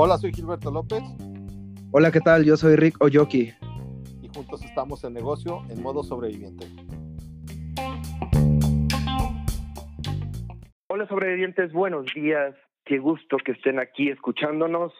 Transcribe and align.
Hola, 0.00 0.16
soy 0.16 0.32
Gilberto 0.32 0.70
López. 0.70 1.02
Hola, 1.90 2.12
¿qué 2.12 2.20
tal? 2.20 2.44
Yo 2.44 2.56
soy 2.56 2.76
Rick 2.76 3.02
Oyoki. 3.02 3.52
Y 4.22 4.28
juntos 4.32 4.64
estamos 4.64 5.02
en 5.02 5.12
negocio 5.12 5.62
en 5.70 5.82
modo 5.82 6.04
sobreviviente. 6.04 6.66
Hola, 10.88 11.08
sobrevivientes, 11.08 11.72
buenos 11.72 12.06
días. 12.14 12.54
Qué 12.84 12.98
gusto 12.98 13.38
que 13.44 13.52
estén 13.52 13.80
aquí 13.80 14.08
escuchándonos. 14.08 14.92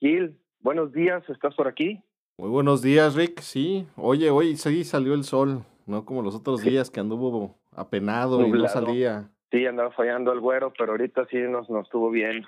Gil, 0.00 0.38
buenos 0.60 0.92
días, 0.92 1.22
¿estás 1.30 1.54
por 1.54 1.66
aquí? 1.66 2.02
Muy 2.36 2.50
buenos 2.50 2.82
días, 2.82 3.14
Rick. 3.14 3.40
Sí, 3.40 3.86
oye, 3.96 4.30
hoy 4.30 4.56
sí 4.56 4.84
salió 4.84 5.14
el 5.14 5.24
sol, 5.24 5.64
no 5.86 6.04
como 6.04 6.20
los 6.20 6.34
otros 6.34 6.60
días 6.60 6.90
que 6.90 7.00
anduvo 7.00 7.58
apenado 7.74 8.46
y 8.46 8.50
no 8.50 8.68
salía. 8.68 9.30
Sí, 9.52 9.66
andaba 9.66 9.90
fallando 9.92 10.32
el 10.32 10.40
güero, 10.40 10.72
pero 10.76 10.92
ahorita 10.92 11.26
sí 11.30 11.36
nos, 11.36 11.68
nos 11.68 11.84
estuvo 11.84 12.10
bien. 12.10 12.42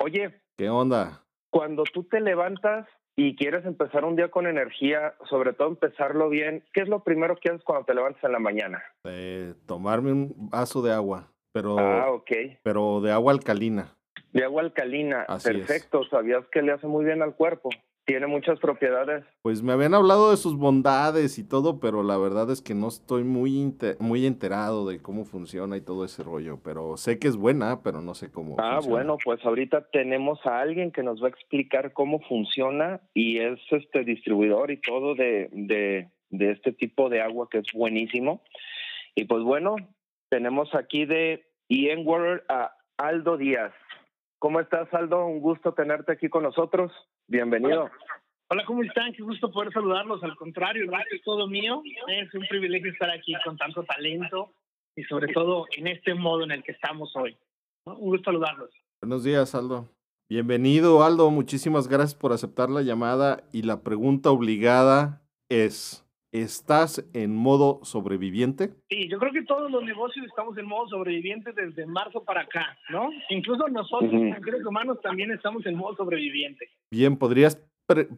Oye. 0.00 0.40
¿Qué 0.56 0.68
onda? 0.68 1.22
Cuando 1.50 1.84
tú 1.84 2.02
te 2.02 2.20
levantas 2.20 2.88
y 3.14 3.36
quieres 3.36 3.64
empezar 3.64 4.04
un 4.04 4.16
día 4.16 4.28
con 4.30 4.48
energía, 4.48 5.14
sobre 5.30 5.52
todo 5.52 5.68
empezarlo 5.68 6.28
bien, 6.28 6.64
¿qué 6.72 6.80
es 6.80 6.88
lo 6.88 7.04
primero 7.04 7.36
que 7.36 7.50
haces 7.50 7.62
cuando 7.62 7.84
te 7.84 7.94
levantas 7.94 8.22
en 8.24 8.32
la 8.32 8.40
mañana? 8.40 8.82
Eh, 9.04 9.54
tomarme 9.66 10.12
un 10.12 10.50
vaso 10.50 10.82
de 10.82 10.92
agua, 10.92 11.32
pero, 11.52 11.78
ah, 11.78 12.10
ok. 12.10 12.30
pero 12.64 13.00
de 13.00 13.12
agua 13.12 13.32
alcalina. 13.32 13.94
De 14.32 14.44
agua 14.44 14.62
alcalina, 14.62 15.26
perfecto. 15.42 16.02
¿Sabías 16.10 16.44
que 16.52 16.60
le 16.60 16.72
hace 16.72 16.88
muy 16.88 17.04
bien 17.04 17.22
al 17.22 17.34
cuerpo? 17.36 17.70
Tiene 18.08 18.26
muchas 18.26 18.58
propiedades. 18.58 19.22
Pues 19.42 19.62
me 19.62 19.74
habían 19.74 19.92
hablado 19.92 20.30
de 20.30 20.38
sus 20.38 20.56
bondades 20.56 21.38
y 21.38 21.46
todo, 21.46 21.78
pero 21.78 22.02
la 22.02 22.16
verdad 22.16 22.50
es 22.50 22.62
que 22.62 22.74
no 22.74 22.88
estoy 22.88 23.22
muy, 23.22 23.76
muy 23.98 24.24
enterado 24.24 24.88
de 24.88 25.02
cómo 25.02 25.26
funciona 25.26 25.76
y 25.76 25.82
todo 25.82 26.06
ese 26.06 26.22
rollo, 26.22 26.58
pero 26.64 26.96
sé 26.96 27.18
que 27.18 27.28
es 27.28 27.36
buena, 27.36 27.82
pero 27.82 28.00
no 28.00 28.14
sé 28.14 28.32
cómo. 28.32 28.56
Ah, 28.58 28.80
bueno, 28.82 29.18
pues 29.22 29.44
ahorita 29.44 29.90
tenemos 29.92 30.38
a 30.46 30.58
alguien 30.58 30.90
que 30.90 31.02
nos 31.02 31.22
va 31.22 31.26
a 31.26 31.30
explicar 31.30 31.92
cómo 31.92 32.20
funciona 32.20 33.02
y 33.12 33.40
es 33.40 33.60
este 33.70 34.04
distribuidor 34.04 34.70
y 34.70 34.80
todo 34.80 35.14
de, 35.14 35.50
de, 35.52 36.08
de 36.30 36.52
este 36.52 36.72
tipo 36.72 37.10
de 37.10 37.20
agua 37.20 37.48
que 37.50 37.58
es 37.58 37.66
buenísimo. 37.74 38.42
Y 39.14 39.26
pues 39.26 39.42
bueno, 39.42 39.76
tenemos 40.30 40.74
aquí 40.74 41.04
de 41.04 41.44
Ian 41.68 42.06
Water 42.06 42.42
a 42.48 42.72
Aldo 42.96 43.36
Díaz. 43.36 43.74
¿Cómo 44.38 44.60
estás, 44.60 44.88
Aldo? 44.94 45.26
Un 45.26 45.40
gusto 45.40 45.74
tenerte 45.74 46.12
aquí 46.12 46.30
con 46.30 46.44
nosotros. 46.44 46.90
Bienvenido. 47.30 47.90
Hola. 48.48 48.64
¿cómo 48.64 48.82
están? 48.82 49.12
Qué 49.12 49.22
gusto 49.22 49.52
poder 49.52 49.70
saludarlos. 49.70 50.22
Al 50.24 50.34
contrario, 50.34 50.84
el 50.84 50.90
es 51.14 51.22
todo 51.22 51.46
mío. 51.46 51.82
Es 52.08 52.32
un 52.32 52.46
privilegio 52.48 52.90
estar 52.90 53.10
aquí 53.10 53.34
con 53.44 53.58
tanto 53.58 53.84
talento 53.84 54.50
y 54.96 55.04
sobre 55.04 55.30
todo 55.34 55.66
en 55.76 55.88
este 55.88 56.14
modo 56.14 56.44
en 56.44 56.52
el 56.52 56.62
que 56.64 56.72
estamos 56.72 57.14
hoy. 57.16 57.36
Un 57.84 57.98
gusto 57.98 58.30
saludarlos. 58.30 58.70
Buenos 59.02 59.24
días, 59.24 59.54
Aldo. 59.54 59.90
Bienvenido, 60.30 61.04
Aldo. 61.04 61.30
Muchísimas 61.30 61.86
gracias 61.86 62.14
por 62.14 62.32
aceptar 62.32 62.70
la 62.70 62.80
llamada 62.80 63.44
y 63.52 63.60
la 63.60 63.82
pregunta 63.82 64.30
obligada 64.30 65.20
es, 65.50 66.07
¿Estás 66.32 67.08
en 67.14 67.34
modo 67.34 67.80
sobreviviente? 67.84 68.74
Sí, 68.90 69.08
yo 69.08 69.18
creo 69.18 69.32
que 69.32 69.42
todos 69.42 69.70
los 69.70 69.82
negocios 69.82 70.26
estamos 70.26 70.58
en 70.58 70.66
modo 70.66 70.86
sobreviviente 70.88 71.52
desde 71.52 71.86
marzo 71.86 72.22
para 72.22 72.42
acá, 72.42 72.76
¿no? 72.90 73.08
Incluso 73.30 73.66
nosotros, 73.68 74.10
como 74.10 74.44
seres 74.44 74.66
humanos, 74.66 74.98
también 75.02 75.30
estamos 75.30 75.64
en 75.64 75.76
modo 75.76 75.96
sobreviviente. 75.96 76.68
Bien, 76.90 77.16
¿podrías, 77.16 77.66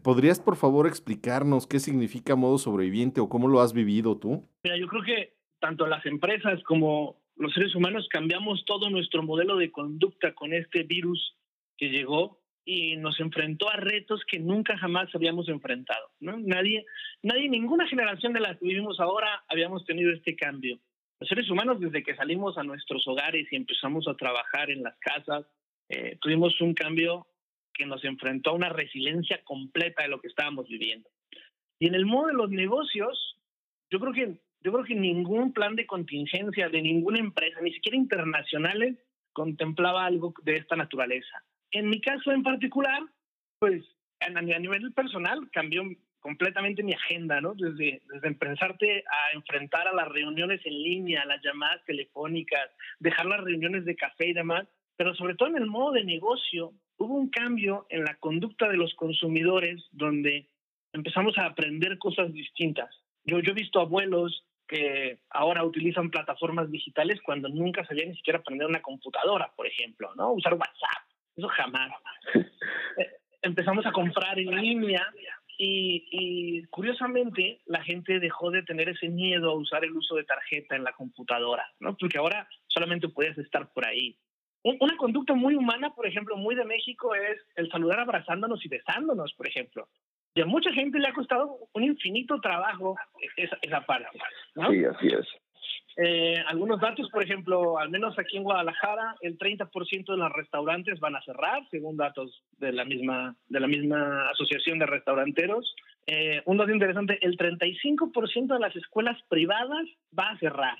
¿podrías 0.02 0.40
por 0.40 0.56
favor 0.56 0.88
explicarnos 0.88 1.68
qué 1.68 1.78
significa 1.78 2.34
modo 2.34 2.58
sobreviviente 2.58 3.20
o 3.20 3.28
cómo 3.28 3.46
lo 3.46 3.60
has 3.60 3.72
vivido 3.72 4.18
tú? 4.18 4.44
Mira, 4.64 4.76
yo 4.76 4.88
creo 4.88 5.04
que 5.04 5.34
tanto 5.60 5.86
las 5.86 6.04
empresas 6.04 6.60
como 6.64 7.20
los 7.36 7.54
seres 7.54 7.76
humanos 7.76 8.08
cambiamos 8.10 8.64
todo 8.64 8.90
nuestro 8.90 9.22
modelo 9.22 9.56
de 9.56 9.70
conducta 9.70 10.34
con 10.34 10.52
este 10.52 10.82
virus 10.82 11.36
que 11.78 11.90
llegó 11.90 12.39
y 12.64 12.96
nos 12.96 13.18
enfrentó 13.20 13.68
a 13.70 13.76
retos 13.76 14.22
que 14.26 14.38
nunca 14.38 14.76
jamás 14.78 15.08
habíamos 15.14 15.48
enfrentado. 15.48 16.10
¿no? 16.20 16.36
Nadie, 16.38 16.84
nadie, 17.22 17.48
ninguna 17.48 17.86
generación 17.88 18.32
de 18.32 18.40
las 18.40 18.58
que 18.58 18.66
vivimos 18.66 19.00
ahora 19.00 19.42
habíamos 19.48 19.84
tenido 19.84 20.12
este 20.12 20.36
cambio. 20.36 20.78
Los 21.18 21.28
seres 21.28 21.50
humanos, 21.50 21.80
desde 21.80 22.02
que 22.02 22.14
salimos 22.16 22.56
a 22.56 22.62
nuestros 22.62 23.06
hogares 23.06 23.46
y 23.50 23.56
empezamos 23.56 24.08
a 24.08 24.14
trabajar 24.14 24.70
en 24.70 24.82
las 24.82 24.96
casas, 24.98 25.44
eh, 25.88 26.16
tuvimos 26.20 26.58
un 26.60 26.74
cambio 26.74 27.26
que 27.74 27.86
nos 27.86 28.04
enfrentó 28.04 28.50
a 28.50 28.54
una 28.54 28.68
resiliencia 28.68 29.42
completa 29.44 30.02
de 30.02 30.08
lo 30.08 30.20
que 30.20 30.28
estábamos 30.28 30.68
viviendo. 30.68 31.08
Y 31.78 31.88
en 31.88 31.94
el 31.94 32.06
modo 32.06 32.28
de 32.28 32.34
los 32.34 32.50
negocios, 32.50 33.36
yo 33.90 34.00
creo 34.00 34.12
que 34.12 34.40
yo 34.62 34.72
creo 34.72 34.84
que 34.84 34.94
ningún 34.94 35.52
plan 35.52 35.74
de 35.74 35.86
contingencia 35.86 36.68
de 36.68 36.82
ninguna 36.82 37.18
empresa, 37.18 37.60
ni 37.62 37.72
siquiera 37.72 37.96
internacionales, 37.96 38.98
contemplaba 39.32 40.04
algo 40.04 40.34
de 40.42 40.56
esta 40.56 40.76
naturaleza. 40.76 41.42
En 41.72 41.88
mi 41.88 42.00
caso 42.00 42.32
en 42.32 42.42
particular, 42.42 43.02
pues 43.58 43.84
a 44.20 44.58
nivel 44.58 44.92
personal 44.92 45.48
cambió 45.52 45.82
completamente 46.20 46.82
mi 46.82 46.92
agenda, 46.92 47.40
¿no? 47.40 47.54
Desde, 47.54 48.02
desde 48.12 48.28
a 48.28 49.34
enfrentar 49.34 49.88
a 49.88 49.94
las 49.94 50.08
reuniones 50.08 50.60
en 50.64 50.82
línea, 50.82 51.24
las 51.24 51.42
llamadas 51.42 51.82
telefónicas, 51.86 52.70
dejar 52.98 53.26
las 53.26 53.40
reuniones 53.40 53.84
de 53.84 53.96
café 53.96 54.28
y 54.28 54.34
demás, 54.34 54.66
pero 54.96 55.14
sobre 55.14 55.34
todo 55.34 55.48
en 55.48 55.56
el 55.56 55.66
modo 55.66 55.92
de 55.92 56.04
negocio, 56.04 56.72
hubo 56.98 57.14
un 57.14 57.30
cambio 57.30 57.86
en 57.88 58.04
la 58.04 58.16
conducta 58.16 58.68
de 58.68 58.76
los 58.76 58.94
consumidores 58.94 59.82
donde 59.92 60.46
empezamos 60.92 61.38
a 61.38 61.46
aprender 61.46 61.96
cosas 61.98 62.32
distintas. 62.32 62.94
Yo, 63.24 63.40
yo 63.40 63.52
he 63.52 63.54
visto 63.54 63.80
abuelos 63.80 64.44
que 64.68 65.18
ahora 65.30 65.64
utilizan 65.64 66.10
plataformas 66.10 66.70
digitales 66.70 67.20
cuando 67.22 67.48
nunca 67.48 67.84
sabían 67.86 68.10
ni 68.10 68.16
siquiera 68.16 68.38
aprender 68.38 68.68
una 68.68 68.82
computadora, 68.82 69.50
por 69.56 69.66
ejemplo, 69.66 70.14
¿no? 70.16 70.32
Usar 70.32 70.54
WhatsApp 70.54 71.09
eso 71.40 71.48
jamás. 71.48 71.90
Eh, 72.34 73.10
empezamos 73.42 73.84
a 73.86 73.92
comprar 73.92 74.38
en 74.38 74.54
línea 74.56 75.06
y, 75.62 76.64
curiosamente 76.70 77.60
la 77.66 77.82
gente 77.82 78.18
dejó 78.18 78.50
de 78.50 78.62
tener 78.62 78.88
ese 78.88 79.08
miedo 79.08 79.50
a 79.50 79.54
usar 79.54 79.84
el 79.84 79.92
uso 79.92 80.16
de 80.16 80.24
tarjeta 80.24 80.74
en 80.76 80.84
la 80.84 80.92
computadora, 80.92 81.66
¿no? 81.80 81.96
Porque 81.96 82.16
ahora 82.16 82.48
solamente 82.68 83.08
puedes 83.08 83.36
estar 83.36 83.70
por 83.72 83.86
ahí. 83.86 84.16
Una 84.62 84.96
conducta 84.96 85.34
muy 85.34 85.54
humana, 85.54 85.90
por 85.94 86.06
ejemplo, 86.06 86.36
muy 86.36 86.54
de 86.54 86.64
México, 86.64 87.14
es 87.14 87.38
el 87.56 87.70
saludar 87.70 88.00
abrazándonos 88.00 88.64
y 88.64 88.68
besándonos, 88.68 89.32
por 89.34 89.48
ejemplo. 89.48 89.88
Y 90.34 90.42
a 90.42 90.46
mucha 90.46 90.72
gente 90.72 90.98
le 90.98 91.08
ha 91.08 91.12
costado 91.12 91.58
un 91.72 91.82
infinito 91.82 92.40
trabajo 92.40 92.96
esa, 93.36 93.58
esa 93.62 93.80
parte. 93.82 94.18
¿no? 94.54 94.70
Sí, 94.70 94.84
así 94.84 95.08
es. 95.08 95.26
Eh, 95.96 96.36
algunos 96.46 96.80
datos, 96.80 97.08
por 97.10 97.22
ejemplo, 97.22 97.78
al 97.78 97.90
menos 97.90 98.18
aquí 98.18 98.36
en 98.36 98.44
Guadalajara, 98.44 99.16
el 99.20 99.36
30% 99.38 100.12
de 100.12 100.16
los 100.16 100.32
restaurantes 100.32 101.00
van 101.00 101.16
a 101.16 101.22
cerrar, 101.22 101.66
según 101.70 101.96
datos 101.96 102.42
de 102.58 102.72
la 102.72 102.84
misma, 102.84 103.36
de 103.48 103.60
la 103.60 103.66
misma 103.66 104.30
asociación 104.30 104.78
de 104.78 104.86
restauranteros. 104.86 105.74
Eh, 106.06 106.42
un 106.46 106.56
dato 106.56 106.72
interesante, 106.72 107.18
el 107.22 107.36
35% 107.36 108.54
de 108.54 108.60
las 108.60 108.74
escuelas 108.76 109.18
privadas 109.28 109.86
va 110.16 110.30
a 110.30 110.38
cerrar, 110.38 110.76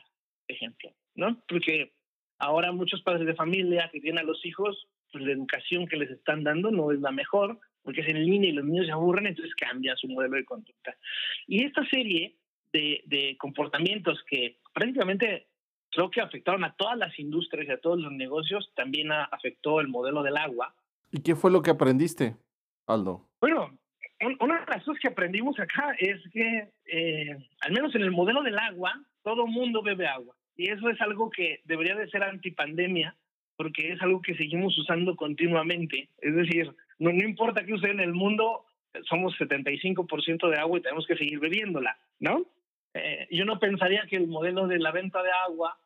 por 0.46 0.56
ejemplo, 0.56 0.90
¿no? 1.14 1.42
Porque 1.48 1.92
ahora 2.38 2.72
muchos 2.72 3.02
padres 3.02 3.26
de 3.26 3.34
familia 3.34 3.90
que 3.92 4.00
tienen 4.00 4.20
a 4.20 4.26
los 4.26 4.44
hijos, 4.46 4.88
pues 5.12 5.24
la 5.24 5.32
educación 5.32 5.86
que 5.86 5.96
les 5.96 6.10
están 6.10 6.44
dando 6.44 6.70
no 6.70 6.92
es 6.92 7.00
la 7.00 7.10
mejor, 7.10 7.58
porque 7.82 8.02
es 8.02 8.08
en 8.08 8.24
línea 8.24 8.50
y 8.50 8.54
los 8.54 8.64
niños 8.64 8.86
se 8.86 8.92
aburren, 8.92 9.26
entonces 9.26 9.54
cambian 9.54 9.96
su 9.96 10.08
modelo 10.08 10.36
de 10.36 10.44
conducta. 10.44 10.96
Y 11.46 11.64
esta 11.64 11.84
serie 11.88 12.36
de, 12.72 13.02
de 13.06 13.36
comportamientos 13.36 14.22
que 14.28 14.59
prácticamente 14.72 15.48
creo 15.90 16.10
que 16.10 16.20
afectaron 16.20 16.64
a 16.64 16.74
todas 16.74 16.96
las 16.96 17.18
industrias 17.18 17.68
y 17.68 17.72
a 17.72 17.80
todos 17.80 18.00
los 18.00 18.12
negocios, 18.12 18.70
también 18.74 19.10
afectó 19.12 19.80
el 19.80 19.88
modelo 19.88 20.22
del 20.22 20.36
agua. 20.36 20.74
¿Y 21.10 21.22
qué 21.22 21.34
fue 21.34 21.50
lo 21.50 21.62
que 21.62 21.70
aprendiste, 21.70 22.36
Aldo? 22.86 23.28
Bueno, 23.40 23.76
una 24.40 24.60
de 24.60 24.66
las 24.66 24.84
cosas 24.84 25.00
que 25.00 25.08
aprendimos 25.08 25.58
acá 25.58 25.94
es 25.98 26.20
que, 26.32 26.68
eh, 26.86 27.36
al 27.60 27.72
menos 27.72 27.94
en 27.94 28.02
el 28.02 28.10
modelo 28.10 28.42
del 28.42 28.58
agua, 28.58 29.02
todo 29.22 29.46
mundo 29.46 29.82
bebe 29.82 30.06
agua. 30.06 30.34
Y 30.56 30.70
eso 30.70 30.88
es 30.90 31.00
algo 31.00 31.30
que 31.30 31.60
debería 31.64 31.94
de 31.94 32.08
ser 32.10 32.22
antipandemia, 32.22 33.16
porque 33.56 33.92
es 33.92 34.02
algo 34.02 34.22
que 34.22 34.36
seguimos 34.36 34.76
usando 34.78 35.16
continuamente. 35.16 36.08
Es 36.18 36.34
decir, 36.34 36.74
no, 36.98 37.12
no 37.12 37.24
importa 37.24 37.64
que 37.64 37.74
use 37.74 37.90
en 37.90 38.00
el 38.00 38.12
mundo, 38.12 38.66
somos 39.08 39.34
75% 39.38 40.48
de 40.48 40.58
agua 40.58 40.78
y 40.78 40.82
tenemos 40.82 41.06
que 41.06 41.16
seguir 41.16 41.38
bebiéndola, 41.40 41.98
¿no? 42.18 42.46
Eh, 42.94 43.28
yo 43.30 43.44
no 43.44 43.58
pensaría 43.58 44.06
que 44.08 44.16
el 44.16 44.26
modelo 44.26 44.66
de 44.66 44.78
la 44.78 44.90
venta 44.90 45.22
de 45.22 45.30
agua, 45.46 45.78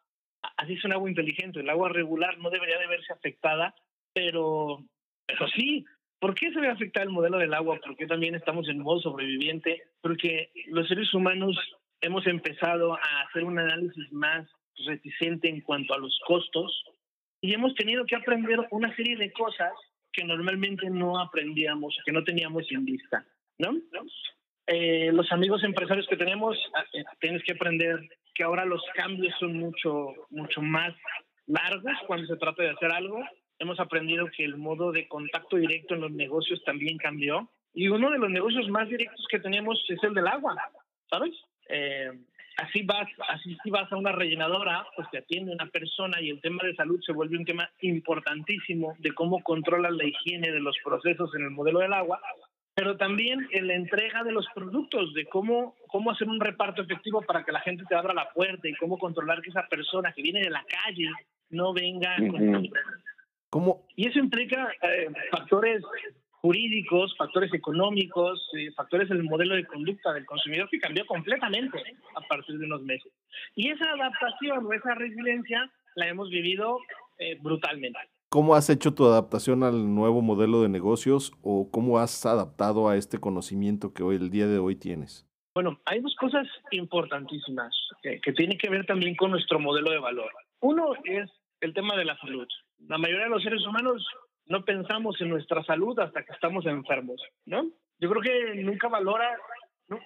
así 0.56 0.74
es 0.74 0.84
un 0.84 0.92
agua 0.92 1.08
inteligente, 1.08 1.60
el 1.60 1.70
agua 1.70 1.88
regular 1.88 2.38
no 2.38 2.50
debería 2.50 2.78
de 2.78 2.86
verse 2.86 3.12
afectada, 3.12 3.74
pero, 4.12 4.84
pero 5.26 5.48
sí. 5.48 5.84
¿Por 6.20 6.34
qué 6.34 6.50
se 6.52 6.60
ve 6.60 6.68
afectar 6.68 7.02
el 7.02 7.10
modelo 7.10 7.36
del 7.36 7.52
agua? 7.52 7.78
Porque 7.84 8.06
también 8.06 8.34
estamos 8.34 8.66
en 8.68 8.78
modo 8.78 9.00
sobreviviente, 9.00 9.82
porque 10.00 10.50
los 10.68 10.88
seres 10.88 11.12
humanos 11.12 11.58
hemos 12.00 12.26
empezado 12.26 12.94
a 12.94 13.20
hacer 13.28 13.44
un 13.44 13.58
análisis 13.58 14.10
más 14.10 14.48
reticente 14.86 15.48
en 15.48 15.60
cuanto 15.60 15.94
a 15.94 15.98
los 15.98 16.18
costos 16.26 16.84
y 17.40 17.52
hemos 17.52 17.74
tenido 17.74 18.06
que 18.06 18.16
aprender 18.16 18.58
una 18.70 18.94
serie 18.96 19.16
de 19.16 19.30
cosas 19.32 19.72
que 20.12 20.24
normalmente 20.24 20.88
no 20.88 21.18
aprendíamos, 21.20 21.94
que 22.06 22.12
no 22.12 22.24
teníamos 22.24 22.64
en 22.70 22.84
vista, 22.84 23.26
¿no? 23.58 23.74
Eh, 24.66 25.10
los 25.12 25.30
amigos 25.32 25.62
empresarios 25.64 26.06
que 26.06 26.16
tenemos, 26.16 26.56
eh, 26.92 27.04
tienes 27.20 27.42
que 27.44 27.52
aprender 27.52 28.00
que 28.34 28.44
ahora 28.44 28.64
los 28.64 28.82
cambios 28.94 29.34
son 29.38 29.56
mucho, 29.56 30.14
mucho 30.30 30.62
más 30.62 30.94
largos 31.46 31.92
cuando 32.06 32.26
se 32.26 32.36
trata 32.36 32.62
de 32.62 32.70
hacer 32.70 32.90
algo 32.90 33.22
hemos 33.58 33.80
aprendido 33.80 34.26
que 34.36 34.44
el 34.44 34.56
modo 34.56 34.92
de 34.92 35.08
contacto 35.08 35.56
directo 35.56 35.94
en 35.94 36.02
los 36.02 36.12
negocios 36.12 36.62
también 36.64 36.98
cambió. 36.98 37.50
Y 37.72 37.88
uno 37.88 38.10
de 38.10 38.18
los 38.18 38.30
negocios 38.30 38.68
más 38.68 38.88
directos 38.88 39.26
que 39.28 39.40
tenemos 39.40 39.82
es 39.88 40.02
el 40.02 40.14
del 40.14 40.28
agua, 40.28 40.56
¿sabes? 41.10 41.34
Eh, 41.68 42.10
así 42.58 42.82
vas, 42.82 43.08
así 43.28 43.56
si 43.62 43.70
vas 43.70 43.90
a 43.90 43.96
una 43.96 44.12
rellenadora, 44.12 44.86
pues 44.94 45.08
te 45.10 45.18
atiende 45.18 45.52
una 45.52 45.66
persona 45.66 46.20
y 46.20 46.30
el 46.30 46.40
tema 46.40 46.62
de 46.62 46.76
salud 46.76 47.00
se 47.04 47.12
vuelve 47.12 47.36
un 47.36 47.44
tema 47.44 47.68
importantísimo 47.80 48.94
de 48.98 49.12
cómo 49.12 49.42
controlas 49.42 49.92
la 49.92 50.04
higiene 50.04 50.52
de 50.52 50.60
los 50.60 50.76
procesos 50.84 51.34
en 51.34 51.42
el 51.42 51.50
modelo 51.50 51.80
del 51.80 51.92
agua, 51.92 52.20
pero 52.74 52.96
también 52.96 53.46
en 53.52 53.68
la 53.68 53.74
entrega 53.74 54.24
de 54.24 54.32
los 54.32 54.46
productos, 54.54 55.14
de 55.14 55.26
cómo, 55.26 55.76
cómo 55.86 56.10
hacer 56.10 56.28
un 56.28 56.40
reparto 56.40 56.82
efectivo 56.82 57.22
para 57.22 57.44
que 57.44 57.52
la 57.52 57.60
gente 57.60 57.84
te 57.88 57.94
abra 57.94 58.12
la 58.12 58.30
puerta 58.30 58.68
y 58.68 58.74
cómo 58.74 58.98
controlar 58.98 59.40
que 59.42 59.50
esa 59.50 59.66
persona 59.68 60.12
que 60.12 60.22
viene 60.22 60.40
de 60.40 60.50
la 60.50 60.64
calle 60.64 61.10
no 61.50 61.72
venga 61.72 62.16
con... 62.16 62.68
¿Cómo? 63.50 63.86
Y 63.94 64.08
eso 64.08 64.18
implica 64.18 64.68
eh, 64.82 65.08
factores 65.30 65.80
jurídicos, 66.44 67.16
factores 67.16 67.54
económicos, 67.54 68.50
eh, 68.58 68.72
factores 68.72 69.08
del 69.08 69.22
modelo 69.22 69.54
de 69.54 69.64
conducta 69.64 70.12
del 70.12 70.26
consumidor 70.26 70.68
que 70.68 70.80
cambió 70.80 71.06
completamente 71.06 71.80
a 72.16 72.20
partir 72.22 72.58
de 72.58 72.66
unos 72.66 72.82
meses. 72.82 73.12
Y 73.54 73.70
esa 73.70 73.92
adaptación 73.92 74.66
o 74.66 74.72
esa 74.72 74.94
resiliencia 74.94 75.70
la 75.94 76.08
hemos 76.08 76.28
vivido 76.30 76.80
eh, 77.18 77.38
brutalmente. 77.40 78.00
¿Cómo 78.34 78.56
has 78.56 78.68
hecho 78.68 78.92
tu 78.92 79.06
adaptación 79.06 79.62
al 79.62 79.94
nuevo 79.94 80.20
modelo 80.20 80.62
de 80.62 80.68
negocios 80.68 81.32
o 81.40 81.70
cómo 81.70 82.00
has 82.00 82.26
adaptado 82.26 82.88
a 82.88 82.96
este 82.96 83.20
conocimiento 83.20 83.94
que 83.94 84.02
hoy, 84.02 84.16
el 84.16 84.28
día 84.30 84.48
de 84.48 84.58
hoy 84.58 84.74
tienes? 84.74 85.24
Bueno, 85.54 85.80
hay 85.84 86.00
dos 86.00 86.16
cosas 86.16 86.44
importantísimas 86.72 87.72
que, 88.02 88.20
que 88.20 88.32
tienen 88.32 88.58
que 88.58 88.68
ver 88.68 88.86
también 88.86 89.14
con 89.14 89.30
nuestro 89.30 89.60
modelo 89.60 89.92
de 89.92 90.00
valor. 90.00 90.32
Uno 90.62 90.94
es 91.04 91.30
el 91.60 91.74
tema 91.74 91.96
de 91.96 92.06
la 92.06 92.16
salud. 92.16 92.48
La 92.88 92.98
mayoría 92.98 93.26
de 93.26 93.30
los 93.30 93.44
seres 93.44 93.64
humanos 93.64 94.04
no 94.46 94.64
pensamos 94.64 95.14
en 95.20 95.28
nuestra 95.28 95.62
salud 95.62 95.96
hasta 96.00 96.24
que 96.24 96.32
estamos 96.32 96.66
enfermos, 96.66 97.22
¿no? 97.46 97.70
Yo 98.00 98.10
creo 98.10 98.20
que 98.20 98.64
nunca 98.64 98.88
valora, 98.88 99.30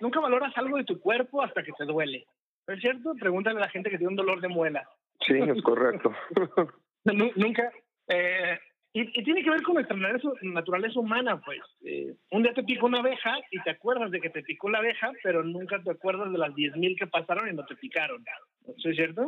nunca 0.03 0.21
valoras 0.21 0.53
algo 0.59 0.77
de 0.77 0.85
tu 0.85 1.01
cuerpo 1.01 1.43
hasta 1.43 1.63
que 1.63 1.73
te 1.73 1.87
duele. 1.87 2.27
¿Es 2.67 2.79
cierto? 2.81 3.15
Pregúntale 3.19 3.57
a 3.57 3.63
la 3.63 3.71
gente 3.71 3.89
que 3.89 3.97
tiene 3.97 4.11
un 4.11 4.17
dolor 4.17 4.43
de 4.43 4.49
muela. 4.49 4.87
Sí, 5.27 5.33
es 5.33 5.63
correcto. 5.63 6.13
nunca. 7.05 7.73
Eh, 8.09 8.59
y, 8.93 9.23
tiene 9.23 9.43
que 9.43 9.51
ver 9.51 9.63
con 9.63 9.75
nuestra 9.75 9.97
naturaleza, 10.43 11.01
humana, 11.01 11.41
pues. 11.45 11.61
Eh, 11.85 12.15
un 12.31 12.43
día 12.43 12.55
te 12.55 12.65
picó 12.65 12.87
una 12.87 13.01
abeja 13.01 13.37
y 13.51 13.61
te 13.63 13.71
acuerdas 13.71 14.11
de 14.11 14.21
que 14.21 14.31
te 14.31 14.43
picó 14.43 14.71
la 14.71 14.79
abeja, 14.79 15.13
pero 15.23 15.45
nunca 15.45 15.83
te 15.83 15.91
acuerdas 15.91 16.33
de 16.33 16.39
las 16.39 16.55
10.000 16.55 16.99
que 16.99 17.07
pasaron 17.07 17.49
y 17.49 17.53
no 17.55 17.65
te 17.65 17.77
picaron. 17.77 18.25
¿Es 18.67 18.97
cierto? 18.97 19.27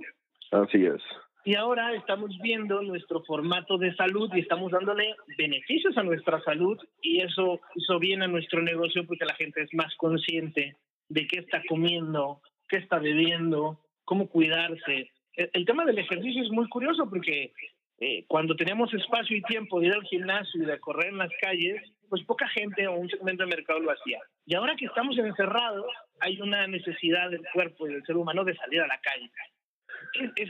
Así 0.51 0.85
es. 0.85 1.03
Y 1.45 1.55
ahora 1.55 1.95
estamos 1.95 2.37
viendo 2.43 2.83
nuestro 2.83 3.23
formato 3.25 3.79
de 3.79 3.95
salud 3.95 4.31
y 4.35 4.41
estamos 4.41 4.73
dándole 4.73 5.15
beneficios 5.39 5.97
a 5.97 6.03
nuestra 6.03 6.41
salud 6.43 6.79
y 7.01 7.23
eso 7.23 7.61
hizo 7.77 7.99
bien 7.99 8.23
a 8.23 8.29
nuestro 8.29 8.61
negocio 8.61 9.07
porque 9.07 9.25
la 9.25 9.35
gente 9.35 9.63
es 9.63 9.73
más 9.73 9.95
consciente 9.97 10.77
de 11.09 11.27
qué 11.27 11.39
está 11.39 11.63
comiendo, 11.67 12.43
qué 12.69 12.77
está 12.77 12.99
bebiendo, 12.99 13.81
cómo 14.05 14.29
cuidarse. 14.29 15.11
El, 15.35 15.65
tema 15.65 15.87
del 15.87 15.99
ejercicio 15.99 16.43
es 16.43 16.51
muy 16.51 16.69
curioso 16.69 17.09
porque 17.09 17.53
eh, 18.01 18.25
cuando 18.27 18.57
teníamos 18.57 18.93
espacio 18.95 19.37
y 19.37 19.43
tiempo 19.43 19.79
de 19.79 19.89
ir 19.89 19.93
al 19.93 20.05
gimnasio 20.05 20.63
y 20.63 20.67
de 20.67 20.81
correr 20.81 21.09
en 21.09 21.19
las 21.19 21.31
calles, 21.41 21.83
pues 22.09 22.25
poca 22.25 22.49
gente 22.49 22.87
o 22.89 22.95
un 22.95 23.09
segmento 23.09 23.45
de 23.45 23.55
mercado 23.55 23.79
lo 23.79 23.93
hacía. 23.93 24.19
Y 24.47 24.55
ahora 24.55 24.75
que 24.75 24.87
estamos 24.87 25.17
encerrados, 25.19 25.87
hay 26.19 26.41
una 26.41 26.67
necesidad 26.67 27.31
del 27.31 27.47
cuerpo 27.53 27.87
y 27.87 27.93
del 27.93 28.05
ser 28.05 28.17
humano 28.17 28.45
de 28.45 28.57
salir 28.57 28.81
a 28.81 28.87
la 28.87 28.99
calle 29.01 29.31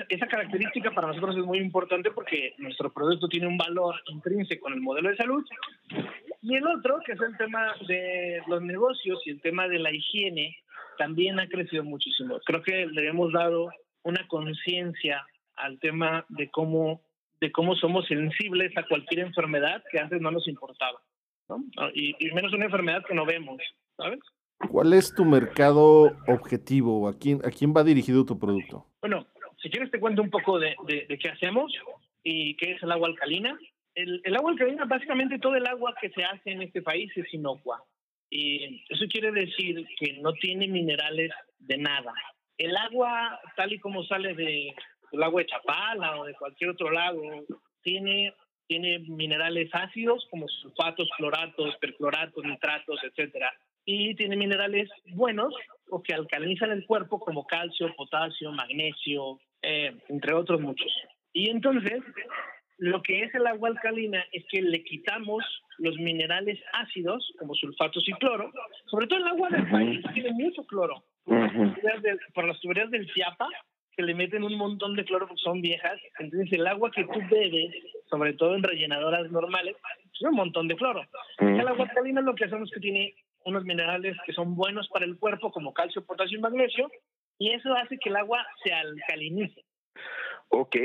esa 0.09 0.27
característica 0.27 0.91
para 0.91 1.09
nosotros 1.09 1.37
es 1.37 1.45
muy 1.45 1.59
importante 1.59 2.11
porque 2.11 2.55
nuestro 2.59 2.93
producto 2.93 3.29
tiene 3.29 3.47
un 3.47 3.59
valor 3.59 3.95
intrínseco 4.07 4.69
en 4.69 4.75
el 4.75 4.81
modelo 4.81 5.11
de 5.11 5.17
salud. 5.17 5.45
Y 6.43 6.57
el 6.57 6.67
otro, 6.67 7.01
que 7.05 7.13
es 7.13 7.21
el 7.21 7.37
tema 7.37 7.75
de 7.87 8.43
los 8.47 8.63
negocios 8.63 9.21
y 9.27 9.31
el 9.31 9.41
tema 9.41 9.69
de 9.69 9.79
la 9.79 9.93
higiene, 9.93 10.57
también 10.99 11.39
ha 11.39 11.49
crecido 11.49 11.85
muchísimo. 11.85 12.39
Creo 12.45 12.63
que 12.63 12.87
le 12.87 13.09
hemos 13.09 13.33
dado 13.33 13.71
una 14.03 14.27
conciencia 14.29 15.27
al 15.57 15.79
tema 15.79 16.25
de 16.29 16.49
cómo, 16.51 17.03
de 17.41 17.53
cómo 17.53 17.75
somos 17.75 18.07
sensibles 18.07 18.77
a 18.77 18.83
cualquier 18.87 19.27
enfermedad 19.27 19.83
que 19.91 19.99
antes 19.99 20.21
no 20.21 20.31
nos 20.31 20.47
importaba. 20.47 21.01
Y, 21.95 22.15
y 22.19 22.33
menos 22.33 22.53
una 22.53 22.67
enfermedad 22.67 23.05
que 23.07 23.15
no 23.15 23.27
vemos, 23.27 23.61
¿sabes? 23.97 24.21
¿Cuál 24.69 24.93
es 24.93 25.15
tu 25.15 25.25
mercado 25.25 26.17
objetivo? 26.29 27.09
¿A 27.09 27.19
quién, 27.19 27.41
¿A 27.45 27.51
quién 27.51 27.73
va 27.75 27.83
dirigido 27.83 28.27
tu 28.27 28.39
producto? 28.39 28.87
Bueno, 29.01 29.27
si 29.63 29.71
quieres 29.71 29.91
te 29.91 29.99
cuento 29.99 30.23
un 30.23 30.31
poco 30.31 30.59
de, 30.59 30.77
de, 30.87 31.19
qué 31.19 31.31
hacemos 31.31 31.73
y 32.23 32.57
qué 32.57 32.73
es 32.73 32.83
el 32.83 32.93
agua 32.93 33.09
alcalina. 33.09 33.59
El, 33.95 34.21
el, 34.23 34.37
agua 34.37 34.53
alcalina, 34.53 34.85
básicamente 34.85 35.39
todo 35.39 35.57
el 35.57 35.67
agua 35.67 35.95
que 36.01 36.11
se 36.11 36.23
hace 36.25 36.53
en 36.53 36.63
este 36.63 36.83
país 36.83 37.11
es 37.17 37.33
inocua. 37.33 37.83
Y 38.29 38.85
eso 38.89 39.07
quiere 39.11 39.33
decir 39.33 39.85
que 39.99 40.19
no 40.21 40.33
tiene 40.35 40.69
minerales 40.69 41.33
de 41.59 41.79
nada. 41.79 42.13
El 42.59 42.77
agua, 42.77 43.41
tal 43.57 43.73
y 43.73 43.79
como 43.79 44.05
sale 44.05 44.35
de, 44.35 44.75
del 45.13 45.23
agua 45.23 45.43
de 45.43 45.47
Chapala 45.47 46.21
o 46.21 46.25
de 46.25 46.35
cualquier 46.35 46.71
otro 46.71 46.91
lago, 46.91 47.23
tiene, 47.83 48.35
tiene 48.67 49.01
minerales 49.01 49.69
ácidos 49.73 50.27
como 50.31 50.49
sulfatos, 50.49 51.09
cloratos, 51.17 51.77
percloratos, 51.77 52.45
nitratos, 52.45 53.01
etcétera. 53.03 53.53
Y 53.85 54.15
tiene 54.15 54.37
minerales 54.37 54.89
buenos 55.15 55.55
o 55.89 56.03
que 56.03 56.15
alcalinizan 56.15 56.71
el 56.71 56.87
cuerpo 56.87 57.19
como 57.19 57.47
calcio, 57.47 57.95
potasio, 57.97 58.53
magnesio, 58.53 59.41
eh, 59.63 59.97
entre 60.09 60.35
otros 60.35 60.61
muchos. 60.61 60.93
Y 61.33 61.51
entonces, 61.51 62.03
lo 62.79 63.03
que 63.03 63.23
es 63.23 63.35
el 63.35 63.47
agua 63.47 63.69
alcalina 63.69 64.25
es 64.33 64.45
que 64.51 64.63
le 64.63 64.83
quitamos 64.85 65.45
los 65.79 65.97
minerales 65.97 66.59
ácidos, 66.73 67.33
como 67.39 67.55
sulfatos 67.55 68.07
y 68.07 68.13
cloro, 68.13 68.53
sobre 68.87 69.07
todo 69.07 69.19
el 69.19 69.27
agua 69.27 69.49
del 69.51 69.69
país 69.69 70.01
tiene 70.15 70.33
mucho 70.33 70.65
cloro. 70.67 71.05
Por, 71.25 72.47
las 72.47 72.61
tuberías 72.61 72.91
del 72.91 73.07
Chiapa, 73.13 73.49
que 73.97 74.03
le 74.03 74.15
meten 74.15 74.45
un 74.45 74.57
montón 74.57 74.97
de 74.97 75.05
cloro 75.05 75.27
porque 75.27 75.43
son 75.43 75.61
viejas, 75.61 76.01
entonces 76.19 76.53
el 76.53 76.67
agua 76.67 76.91
que 76.91 77.05
tú 77.05 77.21
bebes, 77.31 77.75
sobre 78.09 78.33
todo 78.35 78.55
en 78.55 78.63
rellenadoras 78.63 79.31
normales, 79.31 79.77
tiene 80.19 80.31
un 80.31 80.37
montón 80.37 80.69
de 80.69 80.77
cloro. 80.77 81.03
El 81.39 81.67
agua 81.67 81.87
alcalina 81.87 82.21
lo 82.21 82.35
que 82.35 82.45
hacemos 82.45 82.69
es 82.69 82.75
que 82.75 82.81
tiene 82.81 83.15
unos 83.45 83.65
minerales 83.65 84.17
que 84.27 84.33
son 84.33 84.55
buenos 84.55 84.89
para 84.89 85.05
el 85.05 85.19
cuerpo, 85.19 85.51
como 85.51 85.73
calcio, 85.73 86.05
potasio 86.05 86.39
y 86.39 86.41
magnesio, 86.41 86.91
y 87.39 87.53
eso 87.53 87.73
hace 87.75 87.99
que 87.99 88.11
el 88.11 88.17
agua 88.17 88.47
se 88.63 88.73
alcalinice. 88.73 89.65
Ok, 90.49 90.77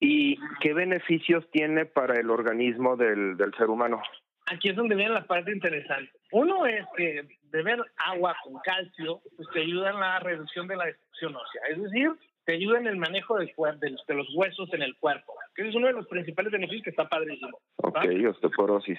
¿y 0.00 0.36
qué 0.60 0.74
beneficios 0.74 1.48
tiene 1.50 1.86
para 1.86 2.20
el 2.20 2.30
organismo 2.30 2.96
del, 2.96 3.36
del 3.36 3.54
ser 3.54 3.70
humano? 3.70 4.02
Aquí 4.46 4.68
es 4.68 4.76
donde 4.76 4.94
viene 4.94 5.14
la 5.14 5.26
parte 5.26 5.50
interesante. 5.50 6.12
Uno 6.32 6.66
es 6.66 6.84
que 6.96 7.26
beber 7.44 7.80
agua 7.96 8.36
con 8.44 8.60
calcio 8.62 9.22
pues 9.36 9.48
te 9.54 9.60
ayuda 9.60 9.90
en 9.90 10.00
la 10.00 10.18
reducción 10.18 10.66
de 10.66 10.76
la 10.76 10.86
destrucción 10.86 11.34
ósea, 11.34 11.62
es 11.70 11.82
decir, 11.82 12.10
te 12.44 12.54
ayuda 12.54 12.78
en 12.78 12.86
el 12.86 12.96
manejo 12.96 13.36
de, 13.38 13.46
de, 13.46 14.14
los 14.14 14.28
huesos 14.34 14.72
en 14.72 14.82
el 14.82 14.96
cuerpo, 14.96 15.34
que 15.54 15.68
es 15.68 15.74
uno 15.74 15.86
de 15.86 15.94
los 15.94 16.06
principales 16.06 16.52
beneficios 16.52 16.84
que 16.84 16.90
está 16.90 17.08
padrísimo. 17.08 17.58
Ok, 17.76 18.04
osteoporosis. 18.28 18.98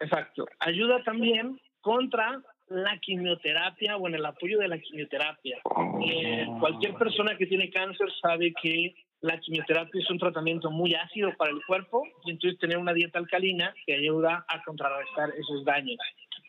Exacto. 0.00 0.46
Ayuda 0.60 1.02
también 1.04 1.60
contra 1.80 2.42
la 2.68 2.98
quimioterapia 2.98 3.96
o 3.96 4.08
en 4.08 4.14
el 4.14 4.24
apoyo 4.24 4.58
de 4.58 4.68
la 4.68 4.78
quimioterapia. 4.78 5.58
Eh, 6.06 6.46
cualquier 6.60 6.94
persona 6.94 7.36
que 7.36 7.46
tiene 7.46 7.70
cáncer 7.70 8.08
sabe 8.22 8.52
que 8.60 8.94
la 9.20 9.38
quimioterapia 9.38 10.00
es 10.00 10.10
un 10.10 10.18
tratamiento 10.18 10.70
muy 10.70 10.94
ácido 10.94 11.32
para 11.36 11.50
el 11.50 11.64
cuerpo 11.66 12.04
y 12.24 12.32
entonces 12.32 12.58
tener 12.58 12.78
una 12.78 12.92
dieta 12.92 13.18
alcalina 13.18 13.74
que 13.86 13.94
ayuda 13.94 14.44
a 14.48 14.62
contrarrestar 14.62 15.30
esos 15.38 15.64
daños. 15.64 15.98